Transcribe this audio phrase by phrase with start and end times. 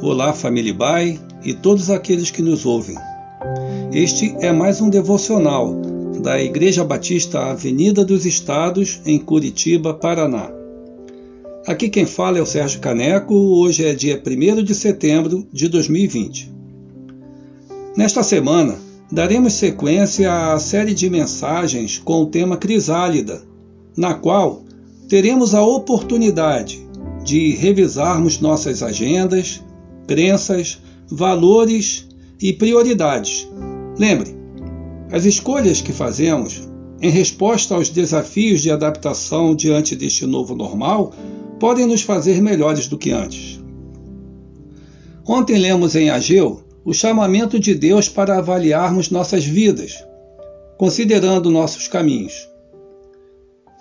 [0.00, 2.96] Olá, família Bai e todos aqueles que nos ouvem.
[3.92, 5.74] Este é mais um devocional
[6.22, 10.50] da Igreja Batista Avenida dos Estados, em Curitiba, Paraná.
[11.66, 13.34] Aqui quem fala é o Sérgio Caneco.
[13.34, 16.50] Hoje é dia 1 de setembro de 2020.
[17.94, 18.78] Nesta semana,
[19.12, 23.42] daremos sequência à série de mensagens com o tema Crisálida,
[23.94, 24.62] na qual
[25.08, 26.86] teremos a oportunidade
[27.24, 29.62] de revisarmos nossas agendas,
[30.06, 30.78] crenças,
[31.10, 32.06] valores
[32.40, 33.48] e prioridades.
[33.98, 34.36] Lembre,
[35.10, 36.68] as escolhas que fazemos
[37.00, 41.12] em resposta aos desafios de adaptação diante deste novo normal
[41.58, 43.60] podem nos fazer melhores do que antes.
[45.26, 50.02] Ontem lemos em Ageu o chamamento de Deus para avaliarmos nossas vidas,
[50.78, 52.48] considerando nossos caminhos.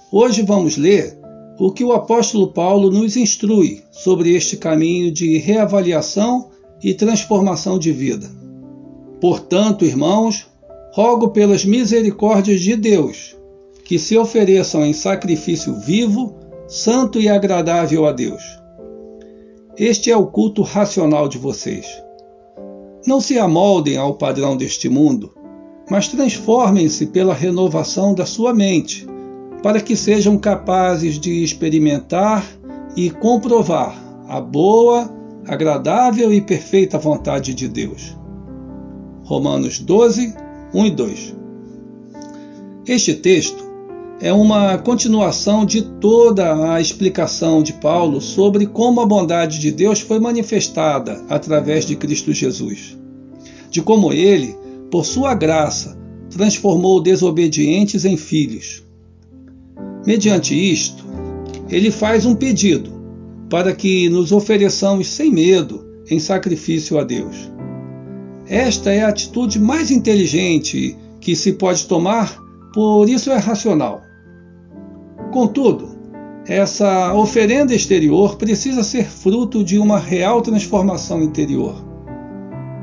[0.10, 1.20] Hoje vamos ler
[1.60, 6.50] o que o apóstolo Paulo nos instrui sobre este caminho de reavaliação
[6.82, 8.30] e transformação de vida.
[9.20, 10.48] Portanto, irmãos,
[10.94, 13.36] rogo pelas misericórdias de Deus
[13.84, 16.36] que se ofereçam em sacrifício vivo,
[16.70, 18.44] santo e agradável a Deus.
[19.78, 21.86] Este é o culto racional de vocês.
[23.06, 25.34] Não se amoldem ao padrão deste mundo,
[25.90, 29.06] mas transformem-se pela renovação da sua mente,
[29.68, 32.42] para que sejam capazes de experimentar
[32.96, 35.14] e comprovar a boa,
[35.46, 38.18] agradável e perfeita vontade de Deus.
[39.26, 40.34] Romanos 12,
[40.74, 41.36] 1 e 2.
[42.88, 43.62] Este texto
[44.22, 50.00] é uma continuação de toda a explicação de Paulo sobre como a bondade de Deus
[50.00, 52.98] foi manifestada através de Cristo Jesus,
[53.70, 54.56] de como ele,
[54.90, 58.87] por sua graça, transformou desobedientes em filhos.
[60.08, 61.04] Mediante isto,
[61.68, 62.90] ele faz um pedido
[63.50, 67.52] para que nos ofereçamos sem medo em sacrifício a Deus.
[68.48, 72.40] Esta é a atitude mais inteligente que se pode tomar,
[72.74, 74.02] por isso é racional.
[75.34, 75.90] Contudo,
[76.48, 81.76] essa oferenda exterior precisa ser fruto de uma real transformação interior.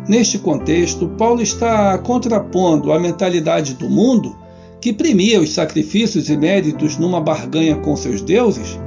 [0.06, 4.44] Neste contexto, Paulo está contrapondo a mentalidade do mundo,
[4.84, 8.78] que premia os sacrifícios e méritos numa barganha com seus deuses,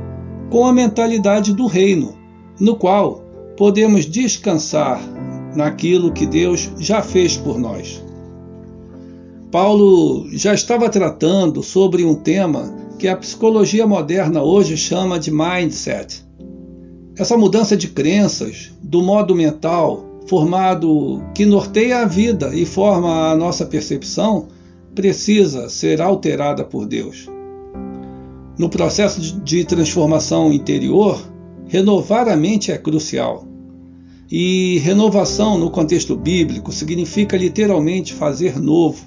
[0.51, 2.15] com a mentalidade do reino,
[2.59, 3.23] no qual
[3.57, 5.01] podemos descansar
[5.55, 8.05] naquilo que Deus já fez por nós.
[9.51, 16.23] Paulo já estava tratando sobre um tema que a psicologia moderna hoje chama de mindset.
[17.17, 23.35] Essa mudança de crenças, do modo mental formado que norteia a vida e forma a
[23.35, 24.49] nossa percepção,
[24.97, 27.29] precisa ser alterada por Deus.
[28.57, 31.21] No processo de transformação interior,
[31.67, 33.45] renovar a mente é crucial.
[34.29, 39.05] E renovação no contexto bíblico significa literalmente fazer novo.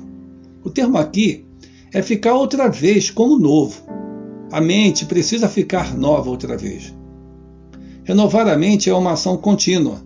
[0.63, 1.45] O termo aqui
[1.93, 3.83] é ficar outra vez como novo.
[4.53, 6.95] A mente precisa ficar nova outra vez.
[8.05, 10.01] Renovar a mente é uma ação contínua,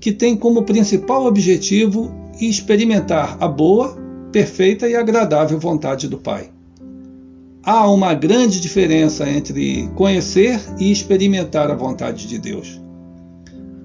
[0.00, 4.03] que tem como principal objetivo experimentar a boa,
[4.34, 6.50] perfeita e agradável vontade do Pai.
[7.62, 12.80] Há uma grande diferença entre conhecer e experimentar a vontade de Deus.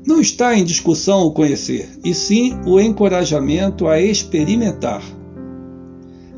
[0.08, 5.04] Não está em discussão o conhecer, e sim o encorajamento a experimentar.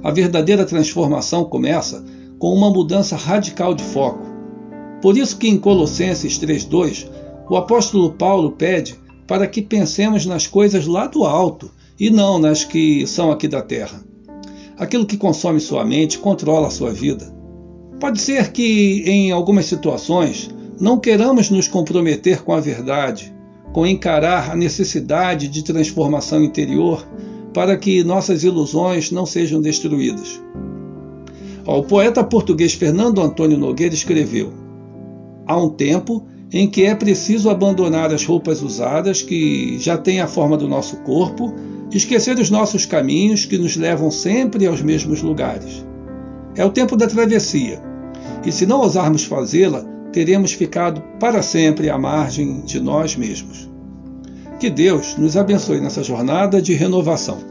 [0.03, 2.03] A verdadeira transformação começa
[2.37, 4.27] com uma mudança radical de foco.
[5.01, 7.09] Por isso que em Colossenses 3:2,
[7.49, 8.93] o apóstolo Paulo pede
[9.25, 13.61] para que pensemos nas coisas lá do alto e não nas que são aqui da
[13.61, 14.03] terra.
[14.75, 17.31] Aquilo que consome sua mente controla a sua vida.
[17.99, 23.31] Pode ser que em algumas situações não queiramos nos comprometer com a verdade,
[23.71, 27.07] com encarar a necessidade de transformação interior
[27.53, 30.41] para que nossas ilusões não sejam destruídas.
[31.67, 34.51] O poeta português Fernando Antônio Nogueira escreveu:
[35.45, 40.27] Há um tempo em que é preciso abandonar as roupas usadas que já têm a
[40.27, 41.53] forma do nosso corpo,
[41.91, 45.85] esquecer os nossos caminhos que nos levam sempre aos mesmos lugares.
[46.55, 47.81] É o tempo da travessia,
[48.45, 53.69] e se não ousarmos fazê-la, teremos ficado para sempre à margem de nós mesmos.
[54.59, 57.50] Que Deus nos abençoe nessa jornada de renovação.